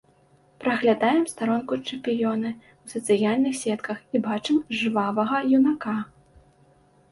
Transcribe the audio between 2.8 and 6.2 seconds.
ў сацыяльных сетках і бачым жвавага юнака.